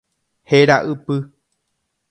[0.53, 1.15] Héra ypy.